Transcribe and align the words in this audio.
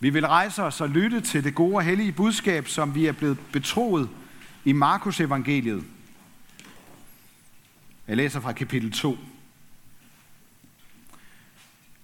Vi 0.00 0.10
vil 0.10 0.26
rejse 0.26 0.62
os 0.62 0.80
og 0.80 0.88
lytte 0.88 1.20
til 1.20 1.44
det 1.44 1.54
gode 1.54 1.74
og 1.74 1.82
hellige 1.82 2.12
budskab, 2.12 2.68
som 2.68 2.94
vi 2.94 3.06
er 3.06 3.12
blevet 3.12 3.38
betroet 3.52 4.08
i 4.64 4.72
Markus 4.72 5.20
evangeliet. 5.20 5.84
Jeg 8.08 8.16
læser 8.16 8.40
fra 8.40 8.52
kapitel 8.52 8.92
2. 8.92 9.18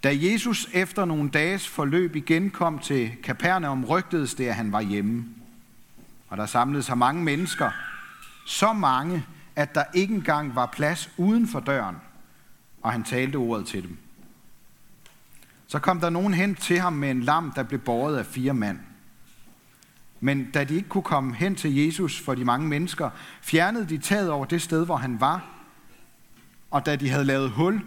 Da 0.02 0.16
Jesus 0.20 0.68
efter 0.72 1.04
nogle 1.04 1.30
dages 1.30 1.68
forløb 1.68 2.16
igen 2.16 2.50
kom 2.50 2.78
til 2.78 3.10
Kapernaum, 3.22 3.84
rygtedes 3.84 4.34
det, 4.34 4.46
at 4.46 4.54
han 4.54 4.72
var 4.72 4.80
hjemme. 4.80 5.24
Og 6.28 6.36
der 6.36 6.46
samlede 6.46 6.82
sig 6.82 6.98
mange 6.98 7.24
mennesker, 7.24 7.70
så 8.46 8.72
mange, 8.72 9.24
at 9.56 9.74
der 9.74 9.84
ikke 9.94 10.14
engang 10.14 10.54
var 10.54 10.66
plads 10.66 11.10
uden 11.16 11.48
for 11.48 11.60
døren, 11.60 11.96
og 12.82 12.92
han 12.92 13.04
talte 13.04 13.36
ordet 13.36 13.66
til 13.66 13.82
dem. 13.82 13.96
Så 15.72 15.78
kom 15.78 16.00
der 16.00 16.10
nogen 16.10 16.34
hen 16.34 16.54
til 16.54 16.78
ham 16.78 16.92
med 16.92 17.10
en 17.10 17.22
lam, 17.22 17.52
der 17.52 17.62
blev 17.62 17.80
båret 17.80 18.16
af 18.16 18.26
fire 18.26 18.54
mand. 18.54 18.78
Men 20.20 20.50
da 20.50 20.64
de 20.64 20.74
ikke 20.74 20.88
kunne 20.88 21.02
komme 21.02 21.34
hen 21.34 21.54
til 21.54 21.74
Jesus 21.74 22.20
for 22.20 22.34
de 22.34 22.44
mange 22.44 22.68
mennesker, 22.68 23.10
fjernede 23.40 23.88
de 23.88 23.98
taget 23.98 24.30
over 24.30 24.44
det 24.44 24.62
sted, 24.62 24.84
hvor 24.84 24.96
han 24.96 25.20
var. 25.20 25.48
Og 26.70 26.86
da 26.86 26.96
de 26.96 27.10
havde 27.10 27.24
lavet 27.24 27.50
hul, 27.50 27.84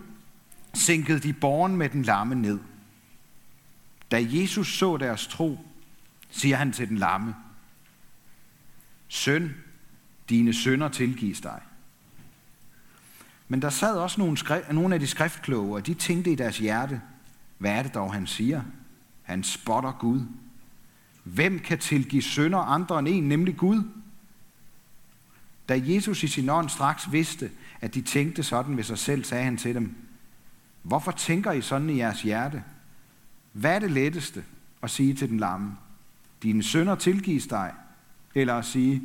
sænkede 0.74 1.20
de 1.20 1.34
borgen 1.34 1.76
med 1.76 1.90
den 1.90 2.04
lamme 2.04 2.36
ned. 2.36 2.60
Da 4.12 4.26
Jesus 4.30 4.78
så 4.78 4.98
deres 4.98 5.28
tro, 5.28 5.60
siger 6.30 6.56
han 6.56 6.72
til 6.72 6.90
den 6.90 6.98
lamme, 6.98 7.36
Søn, 9.08 9.56
dine 10.30 10.54
sønder 10.54 10.90
tilgives 10.90 11.42
dig. 11.42 11.62
Men 13.48 13.62
der 13.62 13.70
sad 13.70 13.98
også 13.98 14.22
nogle, 14.22 14.38
skri- 14.38 14.74
nogle 14.74 14.94
af 14.94 15.00
de 15.00 15.08
skriftkloge, 15.08 15.76
og 15.76 15.88
de 15.88 15.94
tænkte 15.94 16.32
i 16.32 16.36
deres 16.36 16.58
hjerte, 16.58 17.02
hvad 17.58 17.72
er 17.72 17.84
det 17.84 17.94
dog, 17.94 18.14
han 18.14 18.28
siger? 18.28 18.62
Han 19.24 19.44
spotter 19.44 19.92
Gud. 19.92 20.22
Hvem 21.24 21.60
kan 21.60 21.80
tilgive 21.80 22.22
sønder 22.22 22.60
andre 22.60 23.00
end 23.00 23.08
en, 23.08 23.24
nemlig 23.24 23.58
Gud? 23.58 23.84
Da 25.70 25.82
Jesus 25.86 26.24
i 26.24 26.28
sin 26.28 26.50
ånd 26.50 26.70
straks 26.70 27.12
vidste, 27.12 27.52
at 27.82 27.94
de 27.94 28.02
tænkte 28.02 28.44
sådan 28.44 28.78
ved 28.78 28.84
sig 28.84 28.98
selv, 28.98 29.24
sagde 29.24 29.44
han 29.44 29.58
til 29.58 29.76
dem, 29.76 29.96
Hvorfor 30.86 31.12
tænker 31.12 31.52
I 31.52 31.62
sådan 31.62 31.90
i 31.90 31.98
jeres 31.98 32.22
hjerte? 32.22 32.64
Hvad 33.52 33.76
er 33.76 33.80
det 33.80 33.92
letteste 33.92 34.44
at 34.84 34.90
sige 34.90 35.14
til 35.14 35.30
den 35.30 35.38
lamme? 35.38 35.78
Dine 36.44 36.64
sønder 36.64 36.96
tilgives 36.96 37.48
dig. 37.48 37.74
Eller 38.36 38.54
at 38.54 38.66
sige, 38.66 39.02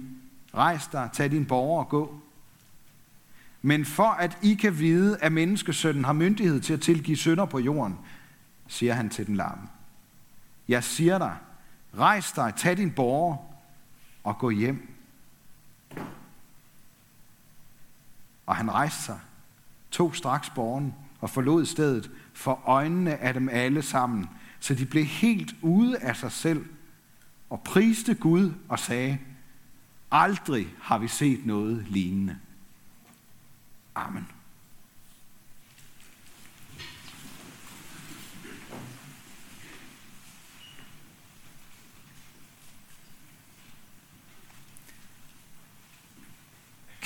rejs 0.55 0.87
dig, 0.87 1.11
tag 1.13 1.31
din 1.31 1.47
borger 1.47 1.85
og 1.85 1.89
gå. 1.89 2.21
Men 3.63 3.85
for 3.85 4.09
at 4.09 4.39
I 4.43 4.55
kan 4.55 4.79
vide, 4.79 5.19
at 5.21 5.33
menneskesønnen 5.33 6.05
har 6.05 6.13
myndighed 6.13 6.61
til 6.61 6.73
at 6.73 6.81
tilgive 6.81 7.17
sønder 7.17 7.45
på 7.45 7.59
jorden, 7.59 7.97
siger 8.71 8.95
han 8.95 9.11
til 9.11 9.27
den 9.27 9.37
lamme. 9.37 9.69
Jeg 10.69 10.85
siger 10.85 11.19
dig, 11.19 11.37
rejs 11.99 12.33
dig, 12.33 12.55
tag 12.57 12.77
din 12.77 12.91
borger 12.91 13.37
og 14.25 14.39
gå 14.39 14.51
hjem. 14.51 14.95
Og 18.47 18.57
han 18.57 18.73
rejste 18.73 19.03
sig, 19.03 19.21
tog 19.91 20.17
straks 20.17 20.51
borgen 20.51 20.95
og 21.21 21.31
forlod 21.31 21.67
stedet 21.67 22.11
for 22.35 22.63
øjnene 22.65 23.17
af 23.17 23.35
dem 23.35 23.49
alle 23.49 23.83
sammen, 23.83 24.31
så 24.61 24.75
de 24.75 24.87
blev 24.87 25.05
helt 25.05 25.55
ude 25.63 25.99
af 25.99 26.17
sig 26.17 26.33
selv 26.33 26.67
og 27.51 27.63
priste 27.63 28.15
Gud 28.15 28.53
og 28.69 28.79
sagde, 28.79 29.19
aldrig 30.11 30.75
har 30.81 30.99
vi 30.99 31.09
set 31.09 31.47
noget 31.47 31.87
lignende. 31.89 32.39
Amen. 33.95 34.29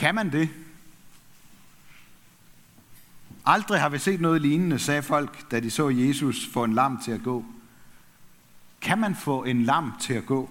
Kan 0.04 0.14
man 0.14 0.32
det? 0.32 0.48
Aldrig 3.44 3.80
har 3.80 3.88
vi 3.88 3.98
set 3.98 4.20
noget 4.20 4.42
lignende, 4.42 4.78
sagde 4.78 5.02
folk, 5.02 5.50
da 5.50 5.60
de 5.60 5.70
så 5.70 5.88
Jesus 5.88 6.48
få 6.52 6.64
en 6.64 6.74
lam 6.74 7.00
til 7.04 7.12
at 7.12 7.22
gå. 7.22 7.44
Kan 8.80 8.98
man 8.98 9.14
få 9.14 9.44
en 9.44 9.62
lam 9.62 9.92
til 10.00 10.14
at 10.14 10.26
gå? 10.26 10.50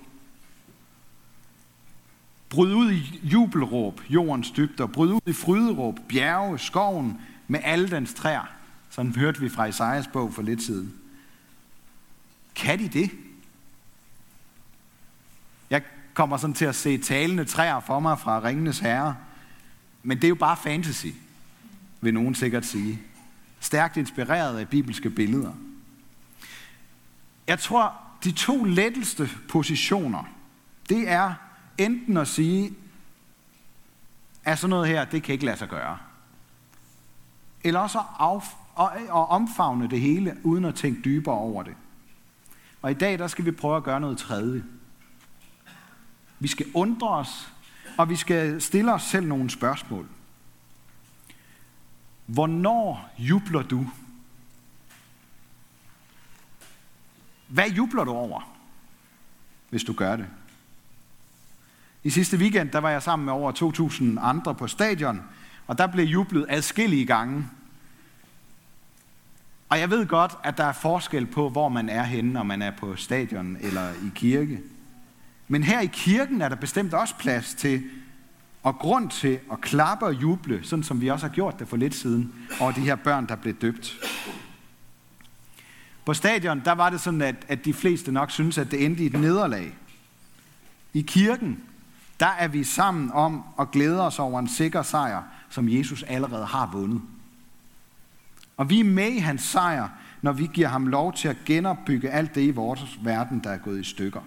Bryd 2.49 2.73
ud 2.73 2.91
i 2.91 3.19
jubelråb, 3.23 4.01
jordens 4.09 4.51
dybder. 4.51 4.87
Bryd 4.87 5.11
ud 5.11 5.21
i 5.25 5.33
fryderåb, 5.33 5.99
bjerge, 6.09 6.59
skoven 6.59 7.21
med 7.47 7.59
alle 7.63 7.89
dens 7.89 8.13
træer. 8.13 8.53
Sådan 8.89 9.15
hørte 9.15 9.39
vi 9.39 9.49
fra 9.49 9.65
Isaias 9.65 10.07
bog 10.07 10.33
for 10.33 10.41
lidt 10.41 10.63
siden. 10.63 10.93
Kan 12.55 12.79
de 12.79 12.87
det? 12.87 13.11
Jeg 15.69 15.81
kommer 16.13 16.37
sådan 16.37 16.53
til 16.53 16.65
at 16.65 16.75
se 16.75 16.97
talende 16.97 17.45
træer 17.45 17.79
for 17.79 17.99
mig 17.99 18.19
fra 18.19 18.43
Ringenes 18.43 18.79
Herre. 18.79 19.15
Men 20.03 20.17
det 20.17 20.23
er 20.23 20.29
jo 20.29 20.35
bare 20.35 20.57
fantasy 20.57 21.07
vil 22.03 22.13
nogen 22.13 22.35
sikkert 22.35 22.65
sige. 22.65 23.01
Stærkt 23.59 23.97
inspireret 23.97 24.59
af 24.59 24.69
bibelske 24.69 25.09
billeder. 25.09 25.53
Jeg 27.47 27.59
tror, 27.59 27.93
de 28.23 28.31
to 28.31 28.63
letteste 28.63 29.29
positioner, 29.49 30.23
det 30.89 31.09
er 31.09 31.33
enten 31.77 32.17
at 32.17 32.27
sige, 32.27 32.73
at 34.43 34.59
sådan 34.59 34.69
noget 34.69 34.87
her, 34.87 35.05
det 35.05 35.23
kan 35.23 35.33
ikke 35.33 35.45
lade 35.45 35.57
sig 35.57 35.69
gøre. 35.69 35.97
Eller 37.63 37.79
også 37.79 37.99
at, 37.99 38.41
af, 38.77 39.03
at 39.03 39.29
omfavne 39.29 39.89
det 39.89 40.01
hele, 40.01 40.37
uden 40.43 40.65
at 40.65 40.75
tænke 40.75 41.01
dybere 41.01 41.35
over 41.35 41.63
det. 41.63 41.73
Og 42.81 42.91
i 42.91 42.93
dag, 42.93 43.19
der 43.19 43.27
skal 43.27 43.45
vi 43.45 43.51
prøve 43.51 43.77
at 43.77 43.83
gøre 43.83 43.99
noget 43.99 44.17
tredje. 44.17 44.63
Vi 46.39 46.47
skal 46.47 46.65
undre 46.73 47.09
os, 47.09 47.52
og 47.97 48.09
vi 48.09 48.15
skal 48.15 48.61
stille 48.61 48.93
os 48.93 49.03
selv 49.03 49.27
nogle 49.27 49.49
spørgsmål. 49.49 50.07
Hvornår 52.25 53.09
jubler 53.17 53.61
du? 53.61 53.87
Hvad 57.47 57.69
jubler 57.69 58.03
du 58.03 58.11
over, 58.11 58.57
hvis 59.69 59.83
du 59.83 59.93
gør 59.93 60.15
det? 60.15 60.27
I 62.03 62.09
sidste 62.09 62.37
weekend, 62.37 62.71
der 62.71 62.79
var 62.79 62.89
jeg 62.89 63.03
sammen 63.03 63.25
med 63.25 63.33
over 63.33 63.51
2.000 63.51 64.25
andre 64.25 64.55
på 64.55 64.67
stadion, 64.67 65.21
og 65.67 65.77
der 65.77 65.87
blev 65.87 66.05
jublet 66.05 66.45
adskillige 66.49 67.05
gange. 67.05 67.45
Og 69.69 69.79
jeg 69.79 69.89
ved 69.89 70.07
godt, 70.07 70.37
at 70.43 70.57
der 70.57 70.63
er 70.63 70.73
forskel 70.73 71.25
på, 71.25 71.49
hvor 71.49 71.69
man 71.69 71.89
er 71.89 72.03
henne, 72.03 72.33
når 72.33 72.43
man 72.43 72.61
er 72.61 72.71
på 72.71 72.95
stadion 72.95 73.57
eller 73.61 73.91
i 73.91 74.11
kirke. 74.15 74.61
Men 75.47 75.63
her 75.63 75.79
i 75.79 75.89
kirken 75.93 76.41
er 76.41 76.49
der 76.49 76.55
bestemt 76.55 76.93
også 76.93 77.15
plads 77.15 77.53
til 77.53 77.83
og 78.63 78.75
grund 78.75 79.09
til 79.09 79.39
at 79.51 79.61
klappe 79.61 80.05
og 80.05 80.13
juble, 80.13 80.63
sådan 80.63 80.83
som 80.83 81.01
vi 81.01 81.09
også 81.09 81.27
har 81.27 81.33
gjort 81.33 81.59
det 81.59 81.67
for 81.67 81.77
lidt 81.77 81.95
siden, 81.95 82.33
over 82.59 82.71
de 82.71 82.81
her 82.81 82.95
børn, 82.95 83.27
der 83.27 83.35
blev 83.35 83.53
døbt. 83.53 83.97
På 86.05 86.13
stadion, 86.13 86.61
der 86.65 86.71
var 86.71 86.89
det 86.89 87.01
sådan, 87.01 87.21
at, 87.21 87.35
at 87.47 87.65
de 87.65 87.73
fleste 87.73 88.11
nok 88.11 88.31
synes, 88.31 88.57
at 88.57 88.71
det 88.71 88.85
endte 88.85 89.03
i 89.03 89.05
et 89.05 89.19
nederlag. 89.19 89.73
I 90.93 91.01
kirken, 91.01 91.59
der 92.19 92.27
er 92.27 92.47
vi 92.47 92.63
sammen 92.63 93.11
om 93.11 93.43
at 93.59 93.71
glæde 93.71 94.01
os 94.01 94.19
over 94.19 94.39
en 94.39 94.47
sikker 94.47 94.81
sejr, 94.81 95.23
som 95.49 95.69
Jesus 95.69 96.03
allerede 96.03 96.45
har 96.45 96.69
vundet. 96.71 97.01
Og 98.57 98.69
vi 98.69 98.79
er 98.79 98.83
med 98.83 99.11
i 99.11 99.17
hans 99.17 99.41
sejr, 99.41 99.89
når 100.21 100.31
vi 100.31 100.49
giver 100.53 100.67
ham 100.67 100.87
lov 100.87 101.13
til 101.13 101.27
at 101.27 101.37
genopbygge 101.45 102.09
alt 102.09 102.35
det 102.35 102.41
i 102.41 102.51
vores 102.51 102.99
verden, 103.03 103.39
der 103.39 103.49
er 103.49 103.57
gået 103.57 103.79
i 103.79 103.83
stykker. 103.83 104.21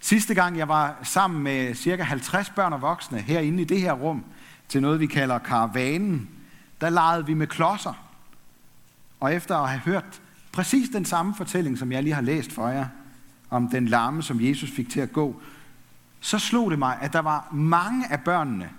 Sidste 0.00 0.34
gang 0.34 0.58
jeg 0.58 0.68
var 0.68 0.98
sammen 1.02 1.42
med 1.42 1.74
cirka 1.74 2.02
50 2.02 2.50
børn 2.50 2.72
og 2.72 2.82
voksne 2.82 3.18
herinde 3.18 3.62
i 3.62 3.64
det 3.64 3.80
her 3.80 3.92
rum 3.92 4.24
til 4.68 4.82
noget, 4.82 5.00
vi 5.00 5.06
kalder 5.06 5.38
karavanen, 5.38 6.28
der 6.80 6.90
legede 6.90 7.26
vi 7.26 7.34
med 7.34 7.46
klodser. 7.46 7.92
Og 9.20 9.34
efter 9.34 9.56
at 9.56 9.68
have 9.68 9.80
hørt 9.80 10.22
præcis 10.52 10.88
den 10.88 11.04
samme 11.04 11.34
fortælling, 11.34 11.78
som 11.78 11.92
jeg 11.92 12.02
lige 12.02 12.14
har 12.14 12.22
læst 12.22 12.52
for 12.52 12.68
jer, 12.68 12.86
om 13.50 13.68
den 13.68 13.88
lamme, 13.88 14.22
som 14.22 14.40
Jesus 14.40 14.70
fik 14.70 14.90
til 14.90 15.00
at 15.00 15.12
gå, 15.12 15.42
så 16.20 16.38
slog 16.38 16.70
det 16.70 16.78
mig, 16.78 16.98
at 17.00 17.12
der 17.12 17.18
var 17.18 17.48
mange 17.52 18.12
af 18.12 18.20
børnene 18.20 18.70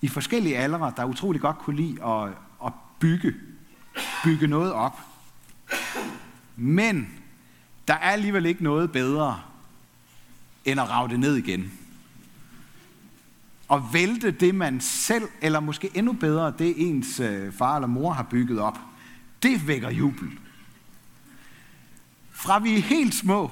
i 0.00 0.08
forskellige 0.08 0.58
aldre, 0.58 0.92
der 0.96 1.04
utrolig 1.04 1.40
godt 1.40 1.58
kunne 1.58 1.76
lide 1.76 2.04
at, 2.04 2.28
at 2.66 2.72
bygge, 2.98 3.34
bygge 4.24 4.46
noget 4.46 4.72
op. 4.72 5.00
Men 6.56 7.08
der 7.88 7.94
er 7.94 8.10
alligevel 8.10 8.46
ikke 8.46 8.64
noget 8.64 8.92
bedre 8.92 9.40
end 10.64 10.80
at 10.80 10.90
rave 10.90 11.08
det 11.08 11.20
ned 11.20 11.36
igen. 11.36 11.72
Og 13.68 13.92
vælte 13.92 14.30
det, 14.30 14.54
man 14.54 14.80
selv, 14.80 15.28
eller 15.40 15.60
måske 15.60 15.90
endnu 15.94 16.12
bedre, 16.12 16.54
det 16.58 16.74
ens 16.76 17.20
øh, 17.20 17.52
far 17.52 17.74
eller 17.74 17.88
mor 17.88 18.12
har 18.12 18.22
bygget 18.22 18.60
op, 18.60 18.78
det 19.42 19.66
vækker 19.66 19.90
jubel. 19.90 20.38
Fra 22.30 22.58
vi 22.58 22.74
er 22.74 22.82
helt 22.82 23.14
små, 23.14 23.50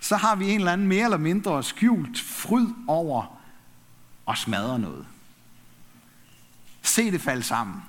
så 0.00 0.16
har 0.16 0.36
vi 0.36 0.50
en 0.50 0.58
eller 0.58 0.72
anden 0.72 0.86
mere 0.88 1.04
eller 1.04 1.16
mindre 1.16 1.62
skjult 1.62 2.20
fryd 2.20 2.66
over 2.88 3.40
at 4.28 4.38
smadre 4.38 4.78
noget. 4.78 5.06
Se 6.82 7.10
det 7.10 7.20
falde 7.20 7.42
sammen. 7.42 7.82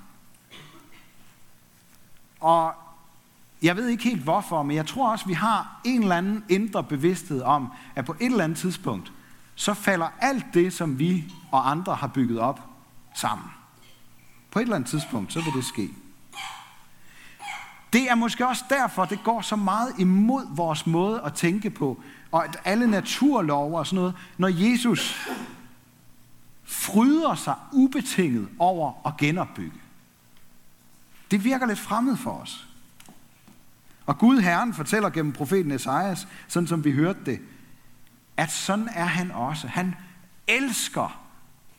Og 2.39 2.74
jeg 3.65 3.75
ved 3.75 3.88
ikke 3.88 4.03
helt 4.03 4.23
hvorfor, 4.23 4.63
men 4.63 4.75
jeg 4.75 4.85
tror 4.85 5.12
også, 5.12 5.25
vi 5.25 5.33
har 5.33 5.81
en 5.83 6.01
eller 6.01 6.15
anden 6.15 6.44
indre 6.50 6.83
bevidsthed 6.83 7.41
om, 7.41 7.71
at 7.95 8.06
på 8.06 8.15
et 8.19 8.25
eller 8.25 8.44
andet 8.44 8.57
tidspunkt, 8.57 9.12
så 9.56 9.73
falder 9.73 10.07
alt 10.19 10.45
det, 10.53 10.73
som 10.73 11.00
vi 11.00 11.33
og 11.51 11.71
andre 11.71 11.95
har 11.95 12.07
bygget 12.07 12.39
op, 12.39 12.59
sammen. 13.15 13.47
På 14.51 14.59
et 14.59 14.63
eller 14.63 14.75
andet 14.75 14.89
tidspunkt, 14.89 15.33
så 15.33 15.41
vil 15.41 15.53
det 15.53 15.65
ske. 15.65 15.89
Det 17.94 18.09
er 18.09 18.15
måske 18.15 18.47
også 18.47 18.63
derfor, 18.69 19.06
det 19.06 19.23
går 19.23 19.41
så 19.41 19.56
meget 19.56 19.94
imod 20.00 20.56
vores 20.56 20.88
måde 20.88 21.21
at 21.21 21.33
tænke 21.33 21.69
på, 21.69 22.01
og 22.31 22.44
at 22.44 22.59
alle 22.65 22.88
naturlov 22.88 23.73
og 23.73 23.88
sådan 23.88 23.95
noget, 23.95 24.15
når 24.38 24.47
Jesus 24.47 25.29
fryder 26.63 27.35
sig 27.35 27.56
ubetinget 27.71 28.50
over 28.59 29.07
at 29.07 29.17
genopbygge. 29.17 29.77
Det 31.31 31.44
virker 31.44 31.65
lidt 31.65 31.79
fremmed 31.79 32.17
for 32.17 32.31
os. 32.31 32.64
Og 34.06 34.18
Gud 34.18 34.40
Herren 34.40 34.74
fortæller 34.74 35.10
gennem 35.10 35.34
profeten 35.34 35.72
Esajas, 35.72 36.28
sådan 36.48 36.68
som 36.68 36.84
vi 36.84 36.92
hørte 36.92 37.19
det, 37.25 37.40
at 38.38 38.52
sådan 38.52 38.90
er 38.96 39.06
han 39.06 39.31
også. 39.31 39.68
Han 39.68 39.96
elsker 40.48 41.22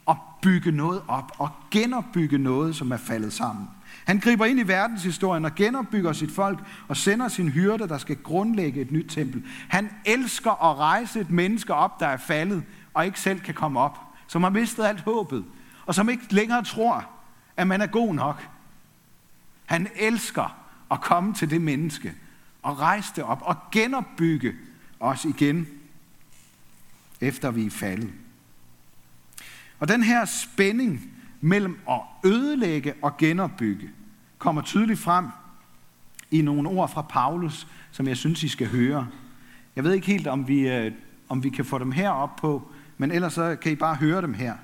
at 0.09 0.17
bygge 0.43 0.73
noget 0.73 1.03
op 1.09 1.33
og 1.39 1.51
genopbygge 1.71 2.39
noget, 2.39 2.77
som 2.77 2.93
er 2.93 2.97
faldet 2.97 3.33
sammen. 3.33 3.69
Han 4.05 4.19
griber 4.19 4.45
ind 4.45 4.61
i 4.61 4.69
verdenshistorien 4.69 5.45
og 5.45 5.55
genopbygger 5.55 6.13
sit 6.13 6.31
folk 6.31 6.59
og 6.89 6.97
sender 6.97 7.29
sin 7.29 7.49
hyrde, 7.49 7.89
der 7.89 7.99
skal 7.99 8.17
grundlægge 8.17 8.81
et 8.81 8.93
nyt 8.93 9.07
tempel. 9.09 9.45
Han 9.69 9.91
elsker 10.05 10.65
at 10.71 10.79
rejse 10.79 11.21
et 11.21 11.31
menneske 11.31 11.75
op, 11.75 12.01
der 12.01 12.07
er 12.07 12.17
faldet 12.17 12.63
og 12.95 13.07
ikke 13.07 13.21
selv 13.21 13.41
kan 13.41 13.55
komme 13.55 13.81
op, 13.81 13.99
som 14.27 14.43
har 14.43 14.51
mistet 14.51 14.85
alt 14.85 15.01
håbet, 15.01 15.45
og 15.87 15.95
som 15.95 16.09
ikke 16.09 16.35
længere 16.35 16.65
tror, 16.65 17.11
at 17.57 17.67
man 17.67 17.81
er 17.81 17.87
god 17.87 18.15
nok. 18.15 18.49
Han 19.67 19.89
elsker 19.97 20.57
at 20.91 21.01
komme 21.01 21.35
til 21.35 21.51
det 21.51 21.61
menneske 21.61 22.15
og 22.63 22.79
rejse 22.79 23.13
det 23.17 23.25
op 23.25 23.43
og 23.43 23.57
genopbygge 23.73 24.55
os 25.01 25.25
igen, 25.25 25.67
efter 27.21 27.51
vi 27.51 27.67
er 27.67 27.71
faldet. 27.71 28.13
Og 29.79 29.89
den 29.89 30.03
her 30.03 30.25
spænding 30.25 31.11
mellem 31.41 31.79
at 31.91 32.01
ødelægge 32.25 32.95
og 33.03 33.17
genopbygge 33.17 33.91
kommer 34.39 34.63
tydeligt 34.63 34.99
frem 34.99 35.27
i 36.31 36.43
nogle 36.43 36.69
ord 36.69 36.91
fra 36.91 37.03
Paulus, 37.03 37.67
som 37.93 38.09
jeg 38.09 38.17
synes, 38.17 38.43
I 38.43 38.49
skal 38.49 38.69
høre. 38.69 39.09
Jeg 39.77 39.85
ved 39.85 39.93
ikke 39.93 40.07
helt, 40.07 40.27
om 40.27 40.49
vi, 40.49 40.69
øh, 40.69 40.93
om 41.29 41.45
vi 41.45 41.51
kan 41.51 41.65
få 41.65 41.79
dem 41.79 41.93
her 41.93 42.11
op 42.11 42.37
på, 42.37 42.71
men 42.99 43.11
ellers 43.11 43.33
så 43.33 43.57
kan 43.57 43.73
I 43.73 43.75
bare 43.75 43.95
høre 43.95 44.23
dem 44.23 44.35
her. 44.35 44.55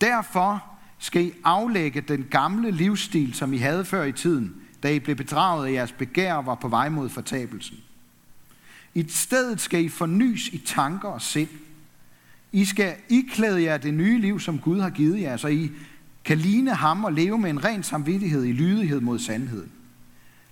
Derfor 0.00 0.64
skal 0.98 1.24
I 1.24 1.32
aflægge 1.44 2.00
den 2.00 2.26
gamle 2.30 2.70
livsstil, 2.70 3.34
som 3.34 3.52
I 3.52 3.56
havde 3.56 3.84
før 3.84 4.04
i 4.04 4.12
tiden, 4.12 4.59
da 4.82 4.92
I 4.92 4.98
blev 4.98 5.16
bedraget 5.16 5.66
af 5.66 5.72
jeres 5.72 5.92
begær 5.92 6.34
var 6.34 6.54
på 6.54 6.68
vej 6.68 6.88
mod 6.88 7.08
fortabelsen. 7.08 7.76
I 8.94 9.04
stedet 9.08 9.60
skal 9.60 9.84
I 9.84 9.88
fornyes 9.88 10.48
i 10.48 10.58
tanker 10.58 11.08
og 11.08 11.22
sind. 11.22 11.48
I 12.52 12.64
skal 12.64 12.94
iklæde 13.08 13.62
jer 13.62 13.76
det 13.76 13.94
nye 13.94 14.20
liv, 14.20 14.40
som 14.40 14.58
Gud 14.58 14.80
har 14.80 14.90
givet 14.90 15.20
jer, 15.20 15.36
så 15.36 15.48
I 15.48 15.70
kan 16.24 16.38
ligne 16.38 16.74
ham 16.74 17.04
og 17.04 17.12
leve 17.12 17.38
med 17.38 17.50
en 17.50 17.64
ren 17.64 17.82
samvittighed 17.82 18.44
i 18.44 18.52
lydighed 18.52 19.00
mod 19.00 19.18
sandheden. 19.18 19.72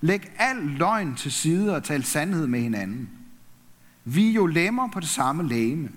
Læg 0.01 0.31
al 0.39 0.57
løgn 0.57 1.15
til 1.15 1.33
side 1.33 1.77
og 1.77 1.85
tal 1.85 2.05
sandhed 2.05 2.47
med 2.47 2.61
hinanden. 2.61 3.11
Vi 4.05 4.29
er 4.29 4.33
jo 4.33 4.47
lemmer 4.47 4.89
på 4.89 5.01
det 5.01 5.09
samme 5.09 5.49
lægeme. 5.49 5.89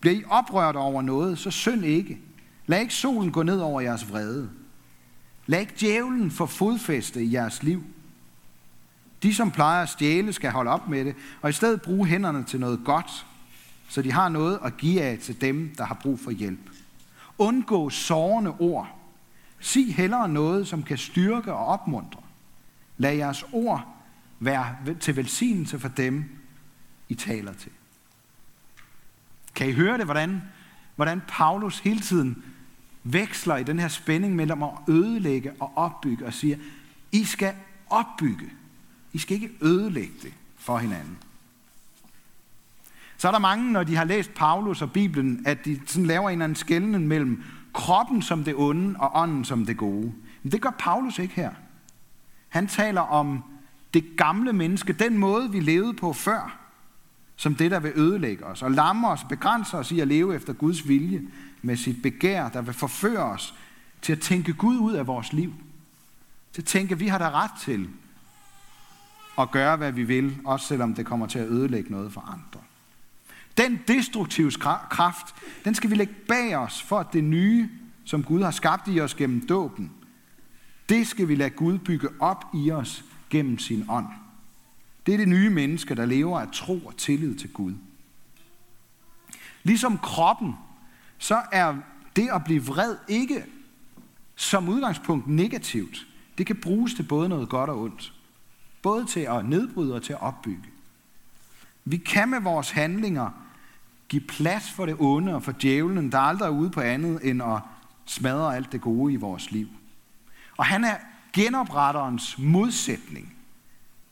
Bliver 0.00 0.16
I 0.16 0.24
oprørt 0.28 0.76
over 0.76 1.02
noget, 1.02 1.38
så 1.38 1.50
synd 1.50 1.84
ikke. 1.84 2.18
Lad 2.66 2.80
ikke 2.80 2.94
solen 2.94 3.32
gå 3.32 3.42
ned 3.42 3.58
over 3.58 3.80
jeres 3.80 4.10
vrede. 4.10 4.50
Lad 5.46 5.60
ikke 5.60 5.74
djævlen 5.80 6.30
få 6.30 6.46
fodfæste 6.46 7.24
i 7.24 7.32
jeres 7.32 7.62
liv. 7.62 7.84
De, 9.22 9.34
som 9.34 9.50
plejer 9.50 9.82
at 9.82 9.88
stjæle, 9.88 10.32
skal 10.32 10.50
holde 10.50 10.70
op 10.70 10.88
med 10.88 11.04
det, 11.04 11.14
og 11.42 11.50
i 11.50 11.52
stedet 11.52 11.82
bruge 11.82 12.06
hænderne 12.06 12.44
til 12.44 12.60
noget 12.60 12.80
godt, 12.84 13.26
så 13.88 14.02
de 14.02 14.12
har 14.12 14.28
noget 14.28 14.58
at 14.64 14.76
give 14.76 15.02
af 15.02 15.18
til 15.18 15.40
dem, 15.40 15.74
der 15.78 15.84
har 15.84 15.94
brug 15.94 16.20
for 16.20 16.30
hjælp. 16.30 16.70
Undgå 17.38 17.90
sårende 17.90 18.50
ord. 18.58 18.98
Sig 19.60 19.94
hellere 19.94 20.28
noget, 20.28 20.68
som 20.68 20.82
kan 20.82 20.98
styrke 20.98 21.52
og 21.52 21.66
opmuntre. 21.66 22.20
Lad 22.96 23.14
jeres 23.14 23.44
ord 23.52 23.86
være 24.40 24.76
til 25.00 25.16
velsignelse 25.16 25.78
for 25.78 25.88
dem, 25.88 26.24
I 27.08 27.14
taler 27.14 27.52
til. 27.52 27.72
Kan 29.54 29.68
I 29.68 29.72
høre 29.72 29.98
det, 29.98 30.04
hvordan, 30.04 30.42
hvordan 30.96 31.22
Paulus 31.28 31.78
hele 31.78 32.00
tiden 32.00 32.44
veksler 33.04 33.56
i 33.56 33.62
den 33.62 33.78
her 33.78 33.88
spænding 33.88 34.36
mellem 34.36 34.62
at 34.62 34.70
ødelægge 34.88 35.52
og 35.60 35.72
opbygge 35.76 36.26
og 36.26 36.34
siger, 36.34 36.56
I 37.12 37.24
skal 37.24 37.54
opbygge. 37.90 38.50
I 39.12 39.18
skal 39.18 39.34
ikke 39.34 39.50
ødelægge 39.62 40.14
det 40.22 40.32
for 40.58 40.78
hinanden. 40.78 41.18
Så 43.16 43.28
er 43.28 43.32
der 43.32 43.38
mange, 43.38 43.72
når 43.72 43.84
de 43.84 43.96
har 43.96 44.04
læst 44.04 44.34
Paulus 44.34 44.82
og 44.82 44.92
Bibelen, 44.92 45.42
at 45.46 45.64
de 45.64 45.80
sådan 45.86 46.06
laver 46.06 46.28
en 46.28 46.32
eller 46.32 46.44
anden 46.44 46.56
skældning 46.56 47.06
mellem 47.06 47.42
kroppen 47.72 48.22
som 48.22 48.44
det 48.44 48.54
onde 48.56 48.94
og 48.98 49.10
ånden 49.14 49.44
som 49.44 49.66
det 49.66 49.76
gode. 49.76 50.12
Men 50.42 50.52
det 50.52 50.62
gør 50.62 50.70
Paulus 50.78 51.18
ikke 51.18 51.34
her. 51.34 51.50
Han 52.48 52.66
taler 52.66 53.00
om 53.00 53.42
det 53.94 54.04
gamle 54.16 54.52
menneske, 54.52 54.92
den 54.92 55.18
måde, 55.18 55.52
vi 55.52 55.60
levede 55.60 55.94
på 55.94 56.12
før, 56.12 56.63
som 57.36 57.54
det, 57.54 57.70
der 57.70 57.80
vil 57.80 57.92
ødelægge 57.96 58.44
os 58.44 58.62
og 58.62 58.70
lamme 58.70 59.08
os, 59.08 59.24
begrænse 59.24 59.76
os 59.76 59.92
i 59.92 60.00
at 60.00 60.08
leve 60.08 60.34
efter 60.34 60.52
Guds 60.52 60.88
vilje 60.88 61.22
med 61.62 61.76
sit 61.76 62.02
begær, 62.02 62.48
der 62.48 62.62
vil 62.62 62.74
forføre 62.74 63.24
os 63.24 63.54
til 64.02 64.12
at 64.12 64.20
tænke 64.20 64.52
Gud 64.52 64.78
ud 64.78 64.92
af 64.92 65.06
vores 65.06 65.32
liv. 65.32 65.54
Til 66.52 66.62
at 66.62 66.66
tænke, 66.66 66.92
at 66.92 67.00
vi 67.00 67.06
har 67.06 67.18
da 67.18 67.30
ret 67.30 67.50
til 67.60 67.88
at 69.38 69.50
gøre, 69.50 69.76
hvad 69.76 69.92
vi 69.92 70.02
vil, 70.02 70.38
også 70.44 70.66
selvom 70.66 70.94
det 70.94 71.06
kommer 71.06 71.26
til 71.26 71.38
at 71.38 71.48
ødelægge 71.48 71.90
noget 71.90 72.12
for 72.12 72.20
andre. 72.20 72.60
Den 73.56 73.80
destruktive 73.88 74.50
kraft, 74.90 75.34
den 75.64 75.74
skal 75.74 75.90
vi 75.90 75.94
lægge 75.94 76.14
bag 76.28 76.56
os, 76.56 76.82
for 76.82 76.98
at 76.98 77.12
det 77.12 77.24
nye, 77.24 77.68
som 78.04 78.22
Gud 78.22 78.42
har 78.42 78.50
skabt 78.50 78.88
i 78.88 79.00
os 79.00 79.14
gennem 79.14 79.46
dåben, 79.46 79.92
det 80.88 81.06
skal 81.06 81.28
vi 81.28 81.34
lade 81.34 81.50
Gud 81.50 81.78
bygge 81.78 82.08
op 82.20 82.44
i 82.54 82.70
os 82.70 83.04
gennem 83.30 83.58
sin 83.58 83.84
ånd. 83.88 84.06
Det 85.06 85.14
er 85.14 85.18
det 85.18 85.28
nye 85.28 85.50
menneske, 85.50 85.94
der 85.94 86.06
lever 86.06 86.40
af 86.40 86.48
tro 86.52 86.78
og 86.78 86.96
tillid 86.96 87.34
til 87.34 87.52
Gud. 87.52 87.74
Ligesom 89.62 89.98
kroppen, 89.98 90.54
så 91.18 91.42
er 91.52 91.76
det 92.16 92.28
at 92.32 92.44
blive 92.44 92.64
vred 92.64 92.96
ikke 93.08 93.44
som 94.36 94.68
udgangspunkt 94.68 95.26
negativt. 95.26 96.06
Det 96.38 96.46
kan 96.46 96.56
bruges 96.56 96.94
til 96.94 97.02
både 97.02 97.28
noget 97.28 97.48
godt 97.48 97.70
og 97.70 97.80
ondt. 97.80 98.12
Både 98.82 99.04
til 99.06 99.20
at 99.20 99.44
nedbryde 99.44 99.94
og 99.94 100.02
til 100.02 100.12
at 100.12 100.22
opbygge. 100.22 100.68
Vi 101.84 101.96
kan 101.96 102.28
med 102.28 102.40
vores 102.40 102.70
handlinger 102.70 103.30
give 104.08 104.22
plads 104.22 104.70
for 104.70 104.86
det 104.86 104.96
onde 104.98 105.34
og 105.34 105.42
for 105.42 105.52
djævlen, 105.52 106.12
der 106.12 106.18
aldrig 106.18 106.46
er 106.46 106.50
ude 106.50 106.70
på 106.70 106.80
andet 106.80 107.30
end 107.30 107.42
at 107.42 107.60
smadre 108.04 108.56
alt 108.56 108.72
det 108.72 108.80
gode 108.80 109.12
i 109.12 109.16
vores 109.16 109.50
liv. 109.50 109.68
Og 110.56 110.64
han 110.64 110.84
er 110.84 110.96
genopretterens 111.32 112.38
modsætning. 112.38 113.33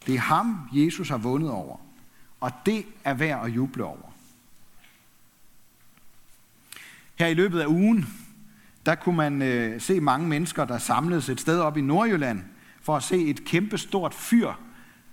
Det 0.07 0.15
er 0.15 0.21
ham, 0.21 0.69
Jesus 0.73 1.09
har 1.09 1.19
vundet 1.19 1.51
over. 1.51 1.77
Og 2.41 2.51
det 2.67 2.85
er 3.05 3.15
værd 3.15 3.47
at 3.47 3.57
juble 3.57 3.85
over. 3.85 4.13
Her 7.15 7.27
i 7.27 7.35
løbet 7.35 7.61
af 7.61 7.67
ugen, 7.67 8.07
der 8.87 8.95
kunne 8.95 9.17
man 9.17 9.43
øh, 9.43 9.81
se 9.81 10.01
mange 10.01 10.29
mennesker, 10.29 10.65
der 10.65 10.79
samledes 10.79 11.29
et 11.29 11.41
sted 11.41 11.61
op 11.61 11.77
i 11.77 11.81
Nordjylland, 11.81 12.43
for 12.81 12.97
at 12.97 13.03
se 13.03 13.25
et 13.25 13.45
kæmpe 13.45 13.79
stort 13.79 14.15
fyr 14.15 14.53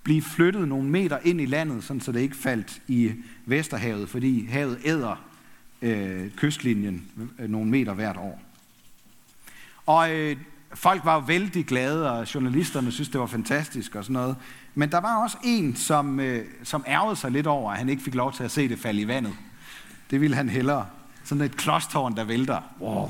blive 0.03 0.21
flyttet 0.21 0.67
nogle 0.67 0.89
meter 0.89 1.19
ind 1.23 1.41
i 1.41 1.45
landet, 1.45 1.83
sådan 1.83 2.01
så 2.01 2.11
det 2.11 2.19
ikke 2.19 2.35
faldt 2.35 2.81
i 2.87 3.13
Vesterhavet, 3.45 4.09
fordi 4.09 4.45
havet 4.45 4.79
æder 4.85 5.25
øh, 5.81 6.31
kystlinjen 6.31 7.11
øh, 7.39 7.49
nogle 7.49 7.69
meter 7.69 7.93
hvert 7.93 8.17
år. 8.17 8.41
Og 9.85 10.15
øh, 10.15 10.37
folk 10.73 11.05
var 11.05 11.13
jo 11.13 11.19
vældig 11.19 11.65
glade, 11.65 12.11
og 12.11 12.35
journalisterne 12.35 12.91
synes 12.91 13.09
det 13.09 13.19
var 13.19 13.25
fantastisk 13.25 13.95
og 13.95 14.03
sådan 14.03 14.13
noget. 14.13 14.35
Men 14.75 14.91
der 14.91 14.97
var 14.97 15.23
også 15.23 15.37
en, 15.43 15.75
som, 15.75 16.19
øh, 16.19 16.45
som 16.63 16.83
ærgede 16.87 17.15
sig 17.15 17.31
lidt 17.31 17.47
over, 17.47 17.71
at 17.71 17.77
han 17.77 17.89
ikke 17.89 18.03
fik 18.03 18.15
lov 18.15 18.33
til 18.33 18.43
at 18.43 18.51
se 18.51 18.69
det 18.69 18.79
falde 18.79 19.01
i 19.01 19.07
vandet. 19.07 19.33
Det 20.11 20.21
ville 20.21 20.35
han 20.35 20.49
hellere. 20.49 20.85
Sådan 21.23 21.43
et 21.43 21.57
klostårn, 21.57 22.15
der 22.15 22.23
vælter. 22.23 22.61
Wow. 22.79 23.09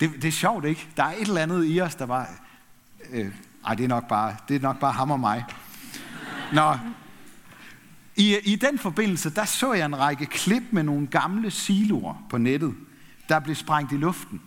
Det, 0.00 0.10
det 0.14 0.24
er 0.24 0.32
sjovt, 0.32 0.64
ikke? 0.64 0.88
Der 0.96 1.02
er 1.02 1.12
et 1.12 1.28
eller 1.28 1.42
andet 1.42 1.64
i 1.66 1.80
os, 1.80 1.94
der 1.94 2.06
var... 2.06 2.28
Øh, 3.10 3.32
ej, 3.66 3.74
det 3.74 3.84
er 3.84 3.88
nok 3.88 4.08
bare, 4.08 4.36
det 4.48 4.56
er 4.56 4.60
nok 4.60 4.78
bare 4.78 4.92
ham 4.92 5.10
og 5.10 5.20
mig. 5.20 5.44
Nå, 6.52 6.76
i, 8.16 8.36
i 8.44 8.56
den 8.56 8.78
forbindelse, 8.78 9.30
der 9.30 9.44
så 9.44 9.72
jeg 9.72 9.86
en 9.86 9.98
række 9.98 10.26
klip 10.26 10.62
med 10.70 10.82
nogle 10.82 11.06
gamle 11.06 11.50
siloer 11.50 12.26
på 12.30 12.38
nettet, 12.38 12.74
der 13.28 13.40
blev 13.40 13.54
sprængt 13.54 13.92
i 13.92 13.96
luften. 13.96 14.40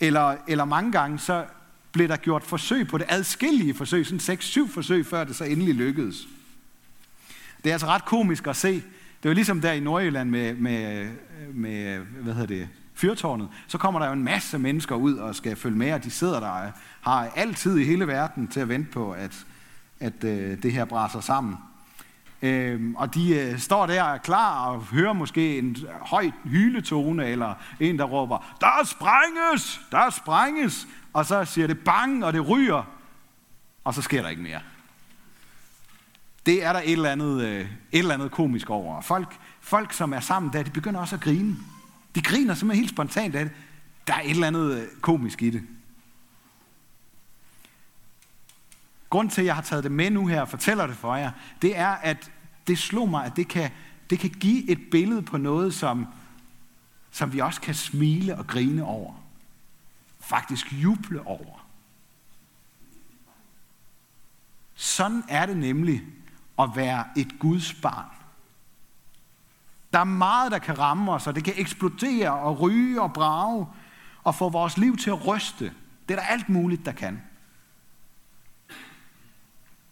Eller, 0.00 0.36
eller 0.48 0.64
mange 0.64 0.92
gange, 0.92 1.18
så 1.18 1.44
blev 1.92 2.08
der 2.08 2.16
gjort 2.16 2.42
forsøg 2.42 2.88
på 2.88 2.98
det, 2.98 3.06
adskillige 3.08 3.74
forsøg, 3.74 4.06
sådan 4.06 4.38
6-7 4.38 4.72
forsøg, 4.74 5.06
før 5.06 5.24
det 5.24 5.36
så 5.36 5.44
endelig 5.44 5.74
lykkedes. 5.74 6.16
Det 7.64 7.70
er 7.70 7.74
altså 7.74 7.86
ret 7.86 8.04
komisk 8.04 8.46
at 8.46 8.56
se. 8.56 8.72
Det 9.22 9.28
var 9.28 9.34
ligesom 9.34 9.60
der 9.60 9.72
i 9.72 9.80
Nordjylland 9.80 10.30
med, 10.30 10.54
med, 10.54 11.10
med 11.54 11.98
hvad 11.98 12.34
hedder 12.34 12.46
det, 12.46 12.68
fyrtårnet, 12.94 13.48
så 13.66 13.78
kommer 13.78 14.00
der 14.00 14.06
jo 14.06 14.12
en 14.12 14.24
masse 14.24 14.58
mennesker 14.58 14.94
ud 14.94 15.14
og 15.16 15.34
skal 15.34 15.56
følge 15.56 15.76
med, 15.76 15.92
og 15.92 16.04
de 16.04 16.10
sidder 16.10 16.40
der 16.40 16.48
og 16.48 16.72
har 17.00 17.32
altid 17.36 17.78
i 17.78 17.84
hele 17.84 18.06
verden 18.06 18.48
til 18.48 18.60
at 18.60 18.68
vente 18.68 18.90
på, 18.90 19.12
at, 19.12 19.46
at 20.00 20.24
øh, 20.24 20.62
det 20.62 20.72
her 20.72 20.84
braser 20.84 21.20
sammen. 21.20 21.56
Øhm, 22.42 22.94
og 22.94 23.14
de 23.14 23.34
øh, 23.34 23.58
står 23.58 23.86
der 23.86 24.02
og 24.02 24.14
er 24.14 24.18
klar 24.18 24.66
og 24.66 24.82
hører 24.82 25.12
måske 25.12 25.58
en 25.58 25.76
høj 26.00 26.30
hyletone, 26.44 27.26
eller 27.26 27.54
en, 27.80 27.98
der 27.98 28.04
råber, 28.04 28.56
der 28.60 28.84
sprænges, 28.84 29.80
der 29.92 30.10
sprænges, 30.10 30.86
og 31.12 31.26
så 31.26 31.44
siger 31.44 31.66
det 31.66 31.78
bang, 31.78 32.24
og 32.24 32.32
det 32.32 32.48
ryger, 32.48 32.82
og 33.84 33.94
så 33.94 34.02
sker 34.02 34.22
der 34.22 34.28
ikke 34.28 34.42
mere. 34.42 34.60
Det 36.46 36.64
er 36.64 36.72
der 36.72 36.80
et 36.80 36.92
eller 36.92 37.10
andet, 37.10 37.42
øh, 37.42 37.60
et 37.60 37.68
eller 37.92 38.14
andet 38.14 38.30
komisk 38.30 38.70
over. 38.70 39.00
Folk, 39.00 39.36
folk, 39.60 39.92
som 39.92 40.12
er 40.12 40.20
sammen 40.20 40.52
der, 40.52 40.62
de 40.62 40.70
begynder 40.70 41.00
også 41.00 41.14
at 41.14 41.20
grine. 41.20 41.56
De 42.14 42.22
griner 42.22 42.54
simpelthen 42.54 42.82
helt 42.82 42.90
spontant 42.90 43.34
af 43.34 43.44
det. 43.44 43.54
Der 44.06 44.14
er 44.14 44.20
et 44.20 44.30
eller 44.30 44.46
andet 44.46 44.80
øh, 44.80 44.86
komisk 45.00 45.42
i 45.42 45.50
det. 45.50 45.62
Grund 49.16 49.30
til, 49.30 49.40
at 49.40 49.46
jeg 49.46 49.54
har 49.54 49.62
taget 49.62 49.84
det 49.84 49.92
med 49.92 50.10
nu 50.10 50.26
her 50.26 50.40
og 50.40 50.48
fortæller 50.48 50.86
det 50.86 50.96
for 50.96 51.16
jer, 51.16 51.30
det 51.62 51.78
er, 51.78 51.88
at 51.88 52.32
det 52.66 52.78
slog 52.78 53.08
mig, 53.08 53.24
at 53.24 53.36
det 53.36 53.48
kan, 53.48 53.70
det 54.10 54.18
kan 54.18 54.30
give 54.30 54.70
et 54.70 54.78
billede 54.90 55.22
på 55.22 55.36
noget, 55.36 55.74
som, 55.74 56.06
som 57.10 57.32
vi 57.32 57.38
også 57.38 57.60
kan 57.60 57.74
smile 57.74 58.38
og 58.38 58.46
grine 58.46 58.84
over. 58.84 59.14
Faktisk 60.20 60.72
juble 60.72 61.26
over. 61.26 61.66
Sådan 64.74 65.24
er 65.28 65.46
det 65.46 65.56
nemlig 65.56 66.02
at 66.58 66.70
være 66.74 67.04
et 67.16 67.38
Guds 67.38 67.74
barn. 67.74 68.16
Der 69.92 69.98
er 69.98 70.04
meget, 70.04 70.52
der 70.52 70.58
kan 70.58 70.78
ramme 70.78 71.12
os, 71.12 71.26
og 71.26 71.34
det 71.34 71.44
kan 71.44 71.54
eksplodere 71.56 72.32
og 72.32 72.60
ryge 72.60 73.02
og 73.02 73.12
brage 73.12 73.66
og 74.24 74.34
få 74.34 74.48
vores 74.48 74.78
liv 74.78 74.96
til 74.96 75.10
at 75.10 75.26
ryste. 75.26 75.64
Det 76.08 76.16
er 76.16 76.20
der 76.20 76.26
alt 76.26 76.48
muligt, 76.48 76.84
der 76.86 76.92
kan. 76.92 77.22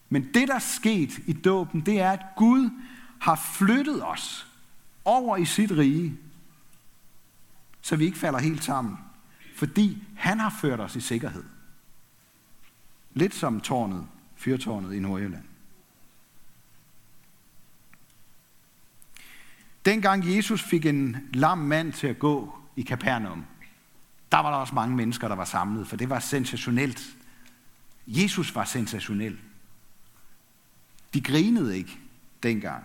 Men 0.09 0.35
det, 0.35 0.49
der 0.49 0.55
er 0.55 0.59
sket 0.59 1.19
i 1.27 1.33
dåben, 1.33 1.81
det 1.81 2.01
er, 2.01 2.11
at 2.11 2.27
Gud 2.37 2.71
har 3.21 3.37
flyttet 3.55 4.07
os 4.07 4.47
over 5.05 5.37
i 5.37 5.45
sit 5.45 5.71
rige, 5.71 6.19
så 7.83 7.97
vi 7.97 8.05
ikke 8.05 8.19
falder 8.19 8.39
helt 8.39 8.65
sammen. 8.65 8.99
Fordi 9.57 10.03
han 10.17 10.41
har 10.41 10.57
ført 10.61 10.81
os 10.81 10.97
i 10.97 11.01
sikkerhed. 11.01 11.45
Lidt 13.15 13.35
som 13.35 13.61
tårnet, 13.61 14.07
fyrtårnet 14.37 14.95
i 14.95 14.99
Nordjylland. 14.99 15.45
Dengang 19.85 20.37
Jesus 20.37 20.63
fik 20.63 20.87
en 20.87 21.17
lam 21.35 21.59
mand 21.59 21.93
til 21.93 22.07
at 22.07 22.19
gå 22.19 22.59
i 22.77 22.83
Kapernaum, 22.83 23.45
der 24.33 24.39
var 24.39 24.51
der 24.51 24.57
også 24.57 24.75
mange 24.75 24.97
mennesker, 24.97 25.29
der 25.29 25.35
var 25.35 25.45
samlet, 25.45 25.89
for 25.89 25.97
det 25.97 26.11
var 26.11 26.19
sensationelt. 26.19 27.17
Jesus 28.07 28.55
var 28.55 28.65
sensationel. 28.65 29.39
De 31.15 31.21
grinede 31.21 31.79
ikke 31.79 31.99
dengang. 32.43 32.85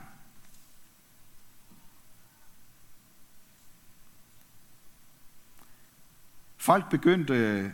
Folk 6.58 6.90
begyndte 6.90 7.34
øh, 7.34 7.74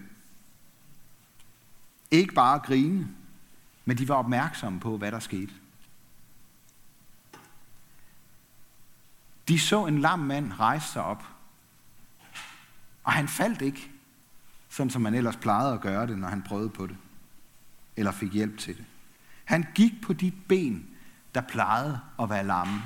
ikke 2.12 2.34
bare 2.34 2.56
at 2.56 2.64
grine, 2.64 3.16
men 3.86 3.98
de 3.98 4.08
var 4.08 4.16
opmærksomme 4.16 4.80
på, 4.80 4.98
hvad 4.98 5.12
der 5.12 5.20
skete. 5.20 5.54
De 9.48 9.60
så 9.60 9.86
en 9.86 10.02
lam 10.02 10.20
mand 10.20 10.54
rejse 10.60 10.88
sig 10.88 11.04
op. 11.04 11.24
Og 13.04 13.14
han 13.14 13.28
faldt 13.28 13.62
ikke, 13.62 13.92
sådan 14.70 14.90
som 14.90 15.02
man 15.02 15.14
ellers 15.14 15.38
plejede 15.38 15.74
at 15.74 15.82
gøre 15.82 16.08
det, 16.08 16.18
når 16.18 16.28
han 16.28 16.44
prøvede 16.44 16.70
på 16.70 16.88
det. 16.88 16.98
Eller 17.96 18.12
fik 18.12 18.34
hjælp 18.34 18.58
til 18.58 18.78
det. 18.78 18.86
Han 19.46 19.66
gik 19.76 20.02
på 20.02 20.14
de 20.14 20.32
ben, 20.32 20.86
der 21.36 21.42
plejede 21.42 22.00
at 22.22 22.30
være 22.30 22.44
lamme. 22.44 22.82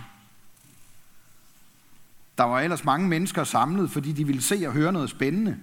Der 2.37 2.43
var 2.43 2.59
ellers 2.59 2.83
mange 2.83 3.07
mennesker 3.07 3.43
samlet, 3.43 3.91
fordi 3.91 4.11
de 4.11 4.25
ville 4.25 4.41
se 4.41 4.63
og 4.67 4.73
høre 4.73 4.91
noget 4.91 5.09
spændende. 5.09 5.57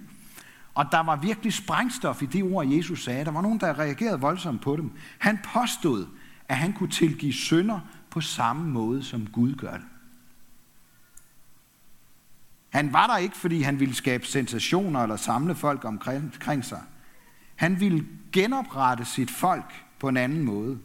Og 0.73 0.85
der 0.91 0.99
var 0.99 1.15
virkelig 1.15 1.53
sprængstof 1.53 2.21
i 2.21 2.25
det 2.25 2.43
ord, 2.43 2.67
Jesus 2.67 3.03
sagde. 3.03 3.25
Der 3.25 3.31
var 3.31 3.41
nogen, 3.41 3.59
der 3.59 3.79
reagerede 3.79 4.19
voldsomt 4.19 4.61
på 4.61 4.75
dem. 4.75 4.91
Han 5.17 5.39
påstod, 5.53 6.07
at 6.47 6.57
han 6.57 6.73
kunne 6.73 6.89
tilgive 6.89 7.33
synder 7.33 7.79
på 8.09 8.21
samme 8.21 8.69
måde, 8.69 9.03
som 9.03 9.27
Gud 9.27 9.55
gør 9.55 9.73
det. 9.73 9.85
Han 12.69 12.93
var 12.93 13.07
der 13.07 13.17
ikke, 13.17 13.37
fordi 13.37 13.61
han 13.61 13.79
ville 13.79 13.95
skabe 13.95 14.25
sensationer 14.25 15.03
eller 15.03 15.15
samle 15.15 15.55
folk 15.55 15.85
omkring 15.85 16.65
sig. 16.65 16.81
Han 17.55 17.79
ville 17.79 18.05
genoprette 18.31 19.05
sit 19.05 19.31
folk 19.31 19.86
på 19.99 20.09
en 20.09 20.17
anden 20.17 20.43
måde. 20.43 20.79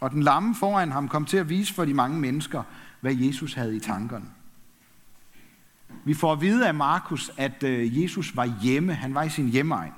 Og 0.00 0.10
den 0.10 0.22
lamme 0.22 0.54
foran 0.54 0.92
ham 0.92 1.08
kom 1.08 1.24
til 1.24 1.36
at 1.36 1.48
vise 1.48 1.74
for 1.74 1.84
de 1.84 1.94
mange 1.94 2.20
mennesker, 2.20 2.62
hvad 3.00 3.14
Jesus 3.14 3.54
havde 3.54 3.76
i 3.76 3.80
tankerne. 3.80 4.26
Vi 6.04 6.14
får 6.14 6.32
at 6.32 6.40
vide 6.40 6.68
af 6.68 6.74
Markus, 6.74 7.30
at 7.36 7.62
øh, 7.62 8.02
Jesus 8.02 8.36
var 8.36 8.60
hjemme. 8.62 8.94
Han 8.94 9.14
var 9.14 9.22
i 9.22 9.28
sin 9.28 9.48
hjemmeegn. 9.48 9.92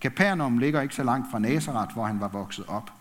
Kapernaum 0.00 0.58
ligger 0.58 0.80
ikke 0.80 0.94
så 0.94 1.02
langt 1.02 1.30
fra 1.30 1.38
Nazareth, 1.38 1.92
hvor 1.92 2.06
han 2.06 2.20
var 2.20 2.28
vokset 2.28 2.66
op. 2.66 2.92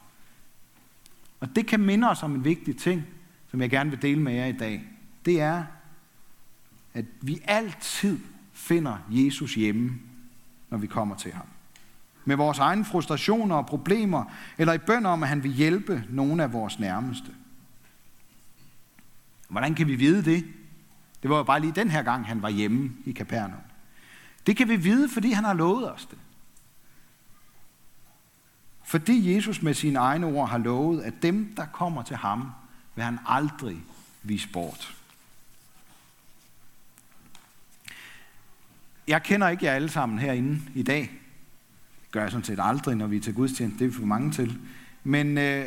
Og 1.39 1.55
det 1.55 1.67
kan 1.67 1.79
minde 1.79 2.09
os 2.09 2.23
om 2.23 2.35
en 2.35 2.43
vigtig 2.43 2.77
ting, 2.77 3.03
som 3.51 3.61
jeg 3.61 3.69
gerne 3.69 3.89
vil 3.89 4.01
dele 4.01 4.21
med 4.21 4.33
jer 4.33 4.45
i 4.45 4.51
dag. 4.51 4.83
Det 5.25 5.41
er, 5.41 5.63
at 6.93 7.05
vi 7.21 7.41
altid 7.43 8.19
finder 8.53 8.97
Jesus 9.09 9.55
hjemme, 9.55 9.99
når 10.69 10.77
vi 10.77 10.87
kommer 10.87 11.15
til 11.15 11.31
ham. 11.31 11.45
Med 12.25 12.35
vores 12.35 12.59
egne 12.59 12.85
frustrationer 12.85 13.55
og 13.55 13.65
problemer, 13.65 14.23
eller 14.57 14.73
i 14.73 14.77
bøn 14.77 15.05
om, 15.05 15.23
at 15.23 15.29
han 15.29 15.43
vil 15.43 15.51
hjælpe 15.51 16.03
nogle 16.09 16.43
af 16.43 16.53
vores 16.53 16.79
nærmeste. 16.79 17.31
Hvordan 19.49 19.75
kan 19.75 19.87
vi 19.87 19.95
vide 19.95 20.25
det? 20.25 20.45
Det 21.21 21.29
var 21.29 21.37
jo 21.37 21.43
bare 21.43 21.59
lige 21.59 21.71
den 21.71 21.91
her 21.91 22.03
gang, 22.03 22.27
han 22.27 22.41
var 22.41 22.49
hjemme 22.49 22.91
i 23.05 23.11
Kapernaum. 23.11 23.61
Det 24.45 24.57
kan 24.57 24.69
vi 24.69 24.75
vide, 24.75 25.09
fordi 25.09 25.31
han 25.31 25.43
har 25.43 25.53
lovet 25.53 25.91
os 25.91 26.05
det. 26.05 26.17
Fordi 28.83 29.35
Jesus 29.35 29.61
med 29.61 29.73
sine 29.73 29.99
egne 29.99 30.25
ord 30.25 30.49
har 30.49 30.57
lovet, 30.57 31.01
at 31.01 31.13
dem, 31.21 31.55
der 31.55 31.65
kommer 31.65 32.03
til 32.03 32.15
ham, 32.15 32.51
vil 32.95 33.03
han 33.03 33.19
aldrig 33.27 33.83
vise 34.23 34.47
bort. 34.47 34.95
Jeg 39.07 39.23
kender 39.23 39.49
ikke 39.49 39.65
jer 39.65 39.73
alle 39.73 39.89
sammen 39.89 40.19
herinde 40.19 40.61
i 40.75 40.83
dag. 40.83 41.20
Gør 42.11 42.21
jeg 42.21 42.31
sådan 42.31 42.43
set 42.43 42.59
aldrig, 42.61 42.95
når 42.95 43.07
vi 43.07 43.17
er 43.17 43.21
til 43.21 43.33
gudstjeneste. 43.33 43.79
Det 43.79 43.85
er 43.85 43.89
vi 43.89 43.95
for 43.95 44.05
mange 44.05 44.31
til. 44.31 44.59
Men 45.03 45.37
øh, 45.37 45.65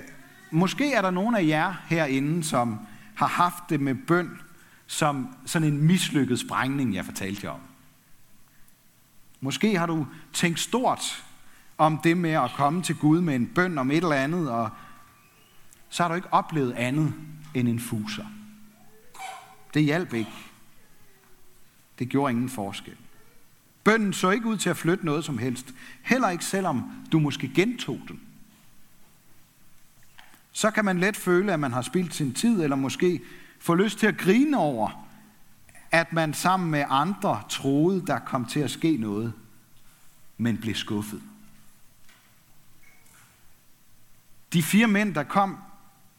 måske 0.51 0.93
er 0.93 1.03
der 1.03 1.11
nogen 1.11 1.35
af 1.35 1.47
jer 1.47 1.75
herinde, 1.87 2.45
som 2.45 2.79
har 3.15 3.27
haft 3.27 3.65
det 3.69 3.81
med 3.81 3.95
bøn 3.95 4.39
som 4.87 5.37
sådan 5.47 5.69
en 5.69 5.83
mislykket 5.83 6.39
sprængning, 6.39 6.95
jeg 6.95 7.05
fortalte 7.05 7.47
jer 7.47 7.51
om. 7.51 7.61
Måske 9.41 9.79
har 9.79 9.87
du 9.87 10.07
tænkt 10.33 10.61
stort 10.61 11.25
om 11.79 11.99
det 11.99 12.17
med 12.17 12.31
at 12.31 12.51
komme 12.57 12.83
til 12.83 12.97
Gud 12.97 13.21
med 13.21 13.35
en 13.35 13.47
bøn 13.47 13.79
om 13.79 13.91
et 13.91 13.97
eller 13.97 14.17
andet, 14.17 14.51
og 14.51 14.71
så 15.89 16.03
har 16.03 16.09
du 16.09 16.15
ikke 16.15 16.33
oplevet 16.33 16.73
andet 16.73 17.15
end 17.55 17.69
en 17.69 17.81
fuser. 17.81 18.27
Det 19.75 19.85
hjalp 19.85 20.13
ikke. 20.13 20.31
Det 21.99 22.09
gjorde 22.09 22.33
ingen 22.33 22.49
forskel. 22.49 22.97
Bønden 23.85 24.13
så 24.13 24.31
ikke 24.31 24.47
ud 24.47 24.57
til 24.57 24.71
at 24.71 24.77
flytte 24.77 25.07
noget 25.07 25.25
som 25.25 25.39
helst. 25.39 25.75
Heller 26.03 26.31
ikke 26.31 26.45
selvom 26.45 26.93
du 27.13 27.19
måske 27.19 27.49
gentog 27.55 28.01
den. 28.09 28.21
Så 30.53 30.71
kan 30.71 30.85
man 30.85 30.99
let 30.99 31.17
føle, 31.17 31.53
at 31.53 31.61
man 31.61 31.73
har 31.73 31.83
spildt 31.83 32.15
sin 32.15 32.35
tid, 32.35 32.63
eller 32.63 32.77
måske 32.77 33.21
få 33.59 33.75
lyst 33.75 33.99
til 33.99 34.07
at 34.07 34.19
grine 34.19 34.59
over, 34.59 35.07
at 35.91 36.13
man 36.13 36.35
sammen 36.35 36.71
med 36.71 36.85
andre 36.89 37.43
troede, 37.49 38.07
der 38.07 38.19
kom 38.19 38.45
til 38.45 38.61
at 38.61 38.71
ske 38.71 38.97
noget, 38.97 39.33
men 40.39 40.57
blev 40.57 40.75
skuffet. 40.75 41.23
De 44.53 44.63
fire 44.63 44.87
mænd, 44.87 45.15
der 45.15 45.23
kom 45.23 45.59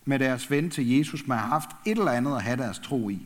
med 0.06 0.20
deres 0.20 0.52
ven 0.52 0.70
til 0.70 0.90
Jesus, 0.90 1.28
man 1.28 1.38
har 1.38 1.48
haft 1.48 1.70
et 1.86 1.98
eller 1.98 2.12
andet 2.12 2.36
at 2.36 2.44
have 2.44 2.58
deres 2.58 2.80
tro 2.80 3.10
i. 3.10 3.22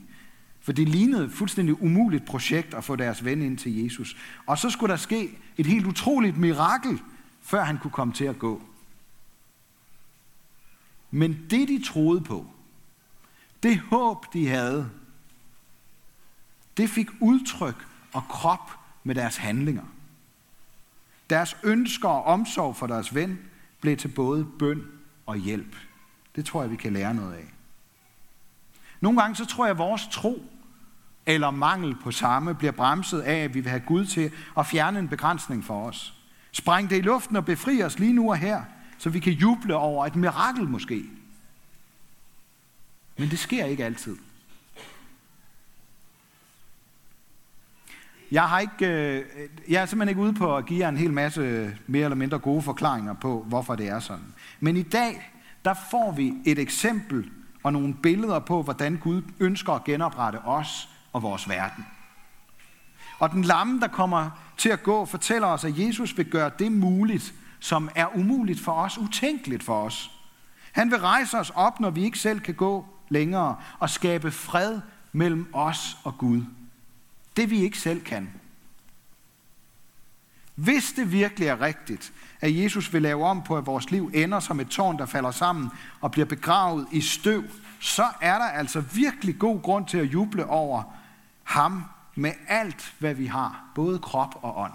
For 0.70 0.74
det 0.74 0.90
lignede 0.90 1.26
et 1.26 1.32
fuldstændig 1.32 1.82
umuligt 1.82 2.26
projekt 2.26 2.74
at 2.74 2.84
få 2.84 2.96
deres 2.96 3.26
ven 3.26 3.42
ind 3.42 3.58
til 3.58 3.84
Jesus. 3.84 4.18
Og 4.46 4.58
så 4.58 4.70
skulle 4.70 4.92
der 4.92 4.98
ske 4.98 5.38
et 5.58 5.66
helt 5.66 5.86
utroligt 5.86 6.38
mirakel, 6.38 7.02
før 7.42 7.64
han 7.64 7.78
kunne 7.78 7.92
komme 7.92 8.14
til 8.14 8.26
at 8.26 8.40
gå. 8.40 8.62
Men 11.12 11.48
det, 11.50 11.68
de 11.68 11.84
troede 11.84 12.22
på, 12.22 12.46
det 13.64 13.80
håb, 13.80 14.34
de 14.34 14.48
havde, 14.48 14.90
det 16.78 16.90
fik 16.90 17.08
udtryk 17.20 17.88
og 18.14 18.24
krop 18.30 18.72
med 19.04 19.16
deres 19.16 19.38
handlinger. 19.38 19.86
Deres 21.30 21.58
ønsker 21.64 22.10
og 22.10 22.24
omsorg 22.24 22.76
for 22.76 22.88
deres 22.88 23.16
ven 23.16 23.40
blev 23.82 23.98
til 23.98 24.08
både 24.08 24.48
bøn 24.60 24.84
og 25.26 25.38
hjælp. 25.38 25.76
Det 26.36 26.46
tror 26.46 26.62
jeg, 26.62 26.72
vi 26.72 26.76
kan 26.76 26.94
lære 26.94 27.14
noget 27.14 27.34
af. 27.34 27.46
Nogle 29.02 29.22
gange 29.22 29.36
så 29.36 29.46
tror 29.46 29.66
jeg, 29.66 29.72
at 29.72 29.78
vores 29.78 30.08
tro 30.12 30.52
eller 31.30 31.52
mangel 31.52 31.96
på 31.96 32.12
samme 32.12 32.56
bliver 32.56 32.72
bremset 32.72 33.20
af, 33.20 33.36
at 33.36 33.54
vi 33.54 33.60
vil 33.60 33.70
have 33.70 33.84
Gud 33.86 34.06
til 34.06 34.32
at 34.58 34.66
fjerne 34.66 35.00
en 35.00 35.08
begrænsning 35.08 35.66
for 35.66 35.86
os. 35.86 36.14
Spræng 36.52 36.90
det 36.90 36.98
i 36.98 37.02
luften 37.02 37.36
og 37.36 37.46
befri 37.46 37.84
os 37.84 38.00
lige 38.00 38.14
nu 38.14 38.30
og 38.30 38.38
her, 38.38 38.62
så 38.98 39.10
vi 39.10 39.20
kan 39.20 39.34
juble 39.34 39.76
over 39.76 40.06
et 40.06 40.16
mirakel 40.16 40.64
måske. 40.64 41.04
Men 43.18 43.30
det 43.30 43.40
sker 43.40 43.66
ikke 43.66 43.86
altid. 43.86 44.18
Jeg, 48.32 48.50
har 48.50 48.60
ikke, 48.60 48.88
øh, 48.88 49.26
jeg 49.70 49.82
er 49.82 49.86
simpelthen 49.86 50.10
ikke 50.10 50.22
ude 50.22 50.34
på 50.34 50.58
at 50.58 50.66
give 50.66 50.80
jer 50.80 50.90
en 50.90 50.98
hel 50.98 51.14
masse 51.14 51.76
mere 51.88 52.04
eller 52.04 52.16
mindre 52.16 52.40
gode 52.40 52.62
forklaringer 52.62 53.14
på, 53.14 53.46
hvorfor 53.48 53.76
det 53.76 53.88
er 53.88 54.00
sådan. 54.00 54.34
Men 54.60 54.78
i 54.78 54.84
dag, 54.84 55.32
der 55.66 55.74
får 55.92 56.12
vi 56.12 56.34
et 56.46 56.60
eksempel 56.60 57.32
og 57.64 57.74
nogle 57.74 57.94
billeder 57.94 58.40
på, 58.40 58.64
hvordan 58.64 58.98
Gud 58.98 59.22
ønsker 59.40 59.74
at 59.74 59.84
genoprette 59.84 60.38
os 60.38 60.90
og 61.14 61.22
vores 61.22 61.50
verden. 61.50 61.86
Og 63.20 63.32
den 63.32 63.44
lamme, 63.44 63.80
der 63.80 63.88
kommer 63.88 64.30
til 64.58 64.70
at 64.70 64.84
gå, 64.84 65.06
fortæller 65.06 65.48
os, 65.48 65.64
at 65.64 65.80
Jesus 65.80 66.18
vil 66.18 66.26
gøre 66.26 66.52
det 66.60 66.72
muligt, 66.72 67.34
som 67.60 67.90
er 67.96 68.16
umuligt 68.16 68.60
for 68.60 68.72
os, 68.72 68.98
utænkeligt 68.98 69.64
for 69.64 69.84
os. 69.84 70.12
Han 70.72 70.92
vil 70.92 71.00
rejse 71.00 71.40
os 71.40 71.52
op, 71.56 71.80
når 71.80 71.90
vi 71.90 72.04
ikke 72.04 72.20
selv 72.20 72.40
kan 72.40 72.54
gå 72.54 72.86
længere, 73.10 73.56
og 73.80 73.90
skabe 73.90 74.32
fred 74.32 74.80
mellem 75.12 75.50
os 75.54 75.98
og 76.04 76.18
Gud. 76.18 76.44
Det 77.38 77.50
vi 77.50 77.62
ikke 77.62 77.78
selv 77.78 78.02
kan. 78.02 78.30
Hvis 80.56 80.92
det 80.92 81.12
virkelig 81.12 81.48
er 81.48 81.62
rigtigt, 81.62 82.14
at 82.42 82.58
Jesus 82.58 82.94
vil 82.94 83.02
lave 83.02 83.26
om 83.26 83.44
på, 83.44 83.58
at 83.58 83.66
vores 83.66 83.92
liv 83.92 84.12
ender 84.14 84.40
som 84.40 84.60
et 84.60 84.68
tårn, 84.68 84.98
der 84.98 85.06
falder 85.06 85.32
sammen 85.32 85.70
og 86.02 86.12
bliver 86.12 86.26
begravet 86.26 86.88
i 86.92 87.02
støv, 87.02 87.44
så 87.80 88.12
er 88.22 88.38
der 88.38 88.46
altså 88.46 88.82
virkelig 88.82 89.40
god 89.40 89.62
grund 89.62 89.88
til 89.88 89.98
at 89.98 90.14
juble 90.14 90.46
over 90.46 90.84
ham 91.44 91.84
med 92.16 92.34
alt, 92.48 92.96
hvad 93.00 93.14
vi 93.14 93.26
har, 93.26 93.72
både 93.76 94.00
krop 94.00 94.40
og 94.42 94.58
ånd. 94.58 94.74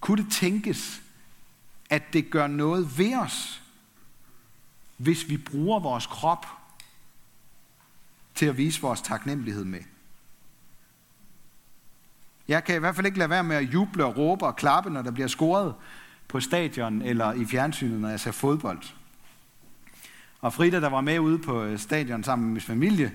Kunne 0.00 0.24
det 0.24 0.32
tænkes, 0.32 1.02
at 1.90 2.12
det 2.12 2.30
gør 2.30 2.46
noget 2.46 2.98
ved 2.98 3.16
os, 3.16 3.62
hvis 4.96 5.28
vi 5.28 5.36
bruger 5.36 5.80
vores 5.80 6.06
krop 6.06 6.46
til 8.34 8.46
at 8.46 8.56
vise 8.56 8.80
vores 8.80 9.00
taknemmelighed 9.00 9.64
med? 9.64 9.80
Jeg 12.48 12.64
kan 12.64 12.76
i 12.76 12.78
hvert 12.78 12.94
fald 12.96 13.06
ikke 13.06 13.18
lade 13.18 13.30
være 13.30 13.44
med 13.44 13.56
at 13.56 13.72
juble 13.72 14.04
og 14.04 14.16
råbe 14.16 14.46
og 14.46 14.56
klappe, 14.56 14.90
når 14.90 15.02
der 15.02 15.10
bliver 15.10 15.28
scoret 15.28 15.74
på 16.28 16.40
stadion 16.40 17.02
eller 17.02 17.32
i 17.32 17.44
fjernsynet, 17.44 18.00
når 18.00 18.08
jeg 18.08 18.20
ser 18.20 18.32
fodbold. 18.32 18.82
Og 20.40 20.52
Frida, 20.52 20.80
der 20.80 20.88
var 20.88 21.00
med 21.00 21.18
ude 21.18 21.38
på 21.38 21.62
øh, 21.62 21.78
stadion 21.78 22.24
sammen 22.24 22.46
med 22.46 22.52
min 22.52 22.60
familie, 22.60 23.12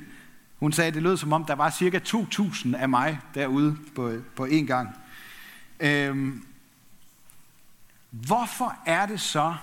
hun 0.60 0.72
sagde, 0.72 0.88
at 0.88 0.94
det 0.94 1.04
lød 1.04 1.18
som 1.18 1.34
om, 1.34 1.46
der 1.46 1.56
var 1.56 1.70
cirka 1.70 2.00
2.000 2.00 2.78
af 2.78 2.90
mig 2.90 3.20
derude 3.34 3.78
på, 3.96 4.08
øh, 4.08 4.24
på 4.36 4.46
én 4.46 4.66
gang. 4.66 4.90
Øhm, 5.80 6.46
hvorfor 8.10 8.76
er 8.86 9.06
det 9.06 9.22
så, 9.22 9.56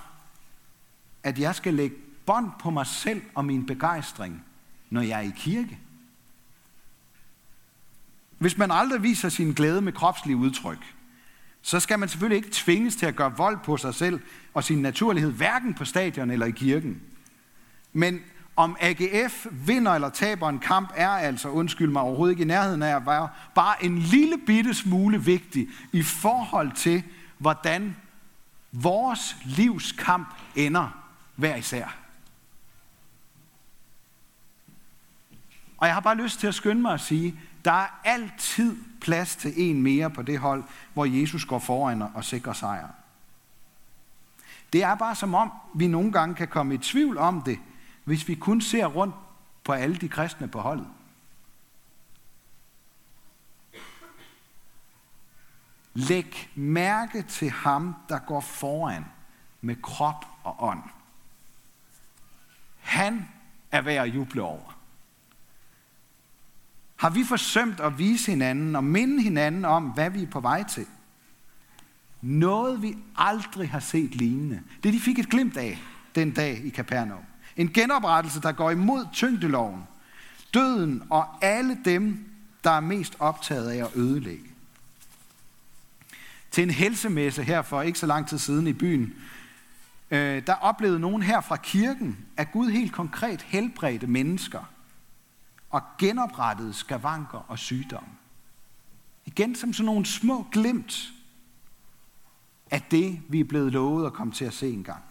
at 1.23 1.39
jeg 1.39 1.55
skal 1.55 1.75
lægge 1.75 1.97
bånd 2.27 2.51
på 2.61 2.71
mig 2.71 2.87
selv 2.87 3.23
og 3.35 3.45
min 3.45 3.67
begejstring, 3.67 4.45
når 4.91 5.01
jeg 5.01 5.19
er 5.19 5.29
i 5.29 5.33
kirke? 5.37 5.79
Hvis 8.39 8.59
man 8.59 8.71
aldrig 8.71 9.03
viser 9.03 9.29
sin 9.29 9.53
glæde 9.53 9.81
med 9.81 9.93
kropslige 9.93 10.37
udtryk, 10.37 10.95
så 11.69 11.81
skal 11.81 11.99
man 11.99 12.09
selvfølgelig 12.09 12.37
ikke 12.37 12.49
tvinges 12.53 12.97
til 12.97 13.07
at 13.07 13.17
gøre 13.17 13.37
vold 13.37 13.59
på 13.65 13.77
sig 13.77 13.95
selv 13.95 14.21
og 14.55 14.65
sin 14.65 14.79
naturlighed, 14.83 15.33
hverken 15.33 15.75
på 15.75 15.85
stadion 15.85 16.31
eller 16.31 16.47
i 16.47 16.51
kirken. 16.51 17.03
Men 17.93 18.21
om 18.57 18.77
AGF 18.81 19.47
vinder 19.53 19.93
eller 19.93 20.09
taber 20.09 20.49
en 20.49 20.59
kamp, 20.59 20.93
er 20.97 21.09
altså, 21.09 21.49
undskyld 21.49 21.91
mig, 21.91 22.03
overhovedet 22.03 22.33
ikke 22.33 22.43
i 22.43 22.47
nærheden 22.47 22.83
af 22.83 22.97
at 22.97 23.07
være 23.07 23.29
bare 23.55 23.85
en 23.85 23.99
lille 23.99 24.39
bitte 24.47 24.75
smule 24.75 25.25
vigtig 25.25 25.69
i 25.93 26.03
forhold 26.03 26.73
til, 26.73 27.03
hvordan 27.39 27.97
vores 28.73 29.37
livs 29.45 29.93
kamp 29.93 30.29
ender 30.57 30.89
hver 31.37 31.57
især. 31.57 31.97
Og 35.79 35.87
jeg 35.87 35.95
har 35.95 36.01
bare 36.01 36.17
lyst 36.17 36.41
til 36.41 36.47
at 36.47 36.55
skynde 36.55 36.83
mig 36.83 36.95
at 36.95 37.01
sige, 37.01 37.41
der 37.65 37.73
er 37.73 38.01
altid 38.05 38.77
plads 39.01 39.37
til 39.37 39.53
en 39.57 39.83
mere 39.83 40.11
på 40.11 40.23
det 40.23 40.39
hold, 40.39 40.65
hvor 40.95 41.05
Jesus 41.05 41.45
går 41.45 41.59
foran 41.59 42.03
og 42.03 42.25
sikrer 42.25 42.53
sejr. 42.53 42.89
Det 44.73 44.83
er 44.83 44.95
bare 44.95 45.15
som 45.15 45.35
om, 45.35 45.53
vi 45.75 45.87
nogle 45.87 46.13
gange 46.13 46.35
kan 46.35 46.49
komme 46.49 46.75
i 46.75 46.79
tvivl 46.79 47.19
om 47.19 47.43
det, 47.43 47.59
hvis 48.05 48.29
vi 48.29 48.35
kun 48.35 48.61
ser 48.61 48.87
rundt 48.87 49.15
på 49.65 49.73
alle 49.73 49.97
de 49.97 50.09
kristne 50.09 50.49
på 50.49 50.61
holdet. 50.61 50.89
Læg 55.95 56.51
mærke 56.55 57.23
til 57.23 57.51
ham, 57.51 57.97
der 58.09 58.19
går 58.19 58.41
foran 58.41 59.05
med 59.61 59.83
krop 59.83 60.27
og 60.45 60.57
ånd. 60.59 60.83
Han 62.81 63.29
er 63.71 63.81
værd 63.81 64.09
at 64.09 64.15
juble 64.15 64.43
over. 64.43 64.78
Har 66.99 67.11
vi 67.11 67.25
forsømt 67.25 67.81
at 67.81 67.99
vise 67.99 68.31
hinanden 68.31 68.77
og 68.77 68.85
minde 68.85 69.23
hinanden 69.23 69.65
om, 69.65 69.85
hvad 69.85 70.11
vi 70.11 70.23
er 70.23 70.27
på 70.27 70.41
vej 70.41 70.65
til? 70.65 70.87
Noget 72.23 72.83
vi 72.83 72.97
aldrig 73.17 73.71
har 73.71 73.81
set 73.81 74.15
lignende. 74.15 74.63
Det 74.83 74.93
de 74.93 75.01
fik 75.01 75.19
et 75.19 75.29
glimt 75.29 75.57
af 75.57 75.79
den 76.15 76.31
dag 76.31 76.61
i 76.65 76.69
Kapernaum. 76.69 77.23
En 77.57 77.73
genoprettelse, 77.73 78.41
der 78.41 78.53
går 78.53 78.71
imod 78.71 79.07
tyngdeloven. 79.13 79.83
Døden 80.55 81.03
og 81.11 81.45
alle 81.45 81.79
dem, 81.85 82.29
der 82.65 82.71
er 82.71 82.81
mest 82.81 83.17
optaget 83.19 83.71
af 83.71 83.85
at 83.85 83.97
ødelægge. 83.97 84.51
Til 86.51 86.63
en 86.63 86.71
helsemesse 86.71 87.43
her 87.43 87.63
for 87.63 87.83
ikke 87.83 87.99
så 87.99 88.07
lang 88.07 88.29
tid 88.29 88.39
siden 88.39 88.67
i 88.67 88.73
byen, 88.73 89.15
øh, 90.11 90.43
der 90.47 90.55
oplevede 90.55 91.01
nogen 91.01 91.23
her 91.23 91.41
fra 91.41 91.57
kirken, 91.57 92.19
at 92.37 92.53
Gud 92.53 92.71
helt 92.71 92.93
konkret 92.93 93.43
helbredte 93.43 94.07
mennesker– 94.07 94.61
og 95.71 95.83
genoprettede 95.99 96.73
skavanker 96.73 97.45
og 97.49 97.59
sygdomme. 97.59 98.09
Igen 99.25 99.55
som 99.55 99.73
sådan 99.73 99.87
nogle 99.87 100.07
små 100.07 100.47
glimt 100.53 101.13
af 102.71 102.83
det, 102.83 103.21
vi 103.29 103.41
er 103.41 103.45
blevet 103.45 103.73
lovet 103.73 104.07
at 104.07 104.13
komme 104.13 104.33
til 104.33 104.45
at 104.45 104.55
se 104.55 104.73
engang. 104.73 105.03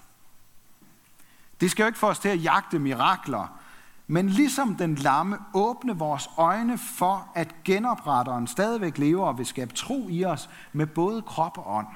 Det 1.62 1.72
skal 1.72 1.84
jo 1.84 1.88
ikke 1.88 2.00
få 2.00 2.08
os 2.08 2.20
til 2.20 2.30
at 2.30 2.44
jagte 2.44 2.80
mirakler, 2.80 3.60
men 4.08 4.30
ligesom 4.30 4.76
den 4.76 4.96
lamme 4.96 5.38
åbne 5.54 5.98
vores 5.98 6.30
øjne 6.38 6.78
for, 6.78 7.32
at 7.36 7.64
genopretteren 7.64 8.48
stadigvæk 8.48 8.98
lever 8.98 9.28
og 9.28 9.38
vil 9.38 9.46
skabe 9.46 9.74
tro 9.74 10.08
i 10.10 10.26
os 10.26 10.50
med 10.74 10.88
både 10.88 11.22
krop 11.22 11.58
og 11.58 11.76
ånd. 11.76 11.88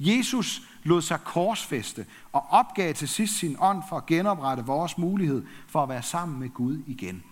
Jesus 0.00 0.62
lod 0.82 1.02
sig 1.02 1.20
korsfeste 1.24 2.06
og 2.32 2.46
opgav 2.50 2.94
til 2.94 3.08
sidst 3.08 3.34
sin 3.38 3.56
ånd 3.60 3.82
for 3.88 3.96
at 3.96 4.06
genoprette 4.06 4.64
vores 4.66 4.98
mulighed 4.98 5.46
for 5.68 5.82
at 5.82 5.88
være 5.88 6.02
sammen 6.02 6.40
med 6.40 6.48
Gud 6.48 6.82
igen. 6.86 7.22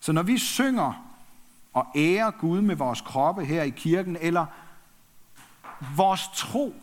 Så 0.00 0.12
når 0.12 0.22
vi 0.22 0.38
synger 0.38 1.04
og 1.72 1.86
ærer 1.96 2.30
Gud 2.30 2.60
med 2.60 2.76
vores 2.76 3.00
kroppe 3.00 3.44
her 3.44 3.62
i 3.62 3.70
kirken, 3.70 4.16
eller 4.20 4.46
vores 5.96 6.28
tro 6.34 6.74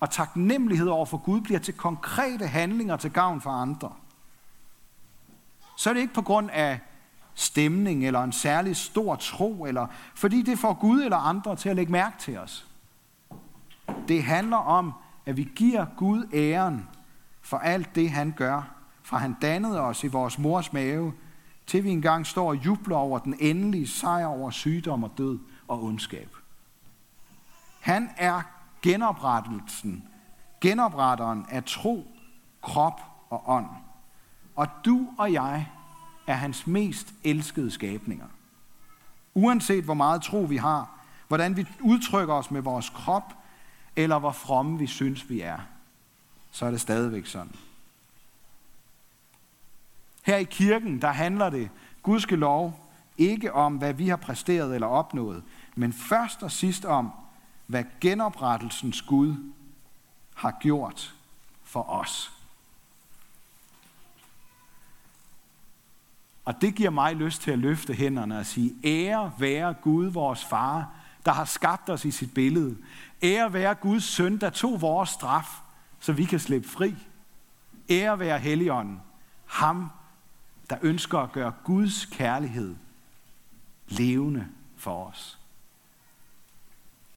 og 0.00 0.10
taknemmelighed 0.10 0.88
over 0.88 1.06
for 1.06 1.18
Gud 1.18 1.40
bliver 1.40 1.60
til 1.60 1.74
konkrete 1.74 2.46
handlinger 2.46 2.96
til 2.96 3.12
gavn 3.12 3.40
for 3.40 3.50
andre, 3.50 3.92
så 5.76 5.90
er 5.90 5.94
det 5.94 6.00
ikke 6.00 6.14
på 6.14 6.22
grund 6.22 6.50
af 6.50 6.80
stemning 7.38 8.06
eller 8.06 8.20
en 8.20 8.32
særlig 8.32 8.76
stor 8.76 9.16
tro, 9.16 9.64
eller 9.64 9.86
fordi 10.14 10.42
det 10.42 10.58
får 10.58 10.72
Gud 10.72 11.02
eller 11.02 11.16
andre 11.16 11.56
til 11.56 11.68
at 11.68 11.76
lægge 11.76 11.92
mærke 11.92 12.18
til 12.18 12.38
os. 12.38 12.66
Det 14.08 14.22
handler 14.22 14.56
om, 14.56 14.92
at 15.26 15.36
vi 15.36 15.48
giver 15.56 15.86
Gud 15.96 16.28
æren 16.34 16.88
for 17.42 17.58
alt 17.58 17.94
det, 17.94 18.10
han 18.10 18.34
gør, 18.36 18.62
fra 19.02 19.18
han 19.18 19.36
dannede 19.42 19.80
os 19.80 20.04
i 20.04 20.06
vores 20.06 20.38
mors 20.38 20.72
mave, 20.72 21.12
til 21.66 21.84
vi 21.84 21.90
engang 21.90 22.26
står 22.26 22.48
og 22.48 22.64
jubler 22.64 22.96
over 22.96 23.18
den 23.18 23.36
endelige 23.40 23.86
sejr 23.86 24.26
over 24.26 24.50
sygdom 24.50 25.04
og 25.04 25.10
død 25.18 25.38
og 25.68 25.84
ondskab. 25.84 26.36
Han 27.80 28.10
er 28.16 28.42
genoprettelsen, 28.82 30.08
genopretteren 30.60 31.46
af 31.48 31.64
tro, 31.64 32.06
krop 32.62 33.00
og 33.30 33.42
ånd. 33.46 33.66
Og 34.56 34.68
du 34.84 35.08
og 35.18 35.32
jeg 35.32 35.66
er 36.26 36.34
hans 36.34 36.66
mest 36.66 37.14
elskede 37.24 37.70
skabninger. 37.70 38.26
Uanset 39.34 39.84
hvor 39.84 39.94
meget 39.94 40.22
tro 40.22 40.38
vi 40.38 40.56
har, 40.56 40.90
hvordan 41.28 41.56
vi 41.56 41.66
udtrykker 41.80 42.34
os 42.34 42.50
med 42.50 42.60
vores 42.60 42.90
krop, 42.90 43.34
eller 43.96 44.18
hvor 44.18 44.32
fromme 44.32 44.78
vi 44.78 44.86
synes, 44.86 45.30
vi 45.30 45.40
er, 45.40 45.58
så 46.50 46.66
er 46.66 46.70
det 46.70 46.80
stadigvæk 46.80 47.26
sådan. 47.26 47.54
Her 50.22 50.36
i 50.36 50.44
kirken, 50.44 51.02
der 51.02 51.10
handler 51.10 51.50
det, 51.50 51.70
Gudske 52.02 52.36
lov, 52.36 52.90
ikke 53.18 53.52
om, 53.52 53.76
hvad 53.76 53.92
vi 53.94 54.08
har 54.08 54.16
præsteret 54.16 54.74
eller 54.74 54.86
opnået, 54.86 55.42
men 55.74 55.92
først 55.92 56.42
og 56.42 56.50
sidst 56.50 56.84
om, 56.84 57.12
hvad 57.66 57.84
genoprettelsens 58.00 59.02
Gud 59.02 59.52
har 60.34 60.56
gjort 60.60 61.14
for 61.64 61.90
os. 61.90 62.35
Og 66.46 66.60
det 66.60 66.74
giver 66.74 66.90
mig 66.90 67.16
lyst 67.16 67.42
til 67.42 67.50
at 67.50 67.58
løfte 67.58 67.94
hænderne 67.94 68.38
og 68.38 68.46
sige, 68.46 68.74
ære 68.84 69.32
være 69.38 69.74
Gud, 69.74 70.06
vores 70.06 70.44
far, 70.44 70.90
der 71.24 71.32
har 71.32 71.44
skabt 71.44 71.90
os 71.90 72.04
i 72.04 72.10
sit 72.10 72.34
billede. 72.34 72.76
Ære 73.22 73.52
være 73.52 73.74
Guds 73.74 74.04
søn, 74.04 74.38
der 74.38 74.50
tog 74.50 74.80
vores 74.80 75.10
straf, 75.10 75.60
så 76.00 76.12
vi 76.12 76.24
kan 76.24 76.40
slippe 76.40 76.68
fri. 76.68 76.94
Ære 77.90 78.18
være 78.18 78.38
Helligånden, 78.38 79.00
ham, 79.46 79.90
der 80.70 80.76
ønsker 80.82 81.18
at 81.18 81.32
gøre 81.32 81.52
Guds 81.64 82.04
kærlighed 82.04 82.76
levende 83.88 84.46
for 84.76 85.04
os. 85.04 85.38